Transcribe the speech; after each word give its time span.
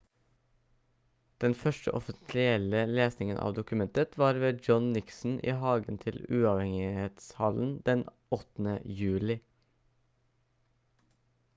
den 1.43 1.55
første 1.57 1.91
offentlige 1.97 2.79
lesingen 2.95 3.41
av 3.43 3.53
dokumentet 3.57 4.17
var 4.23 4.39
ved 4.43 4.63
john 4.69 4.87
nixon 4.95 5.35
i 5.53 5.55
hagen 5.65 5.99
til 6.07 6.17
uavhengighetshallen 6.39 7.77
den 7.91 8.03
8. 8.41 8.67
juli 9.03 9.37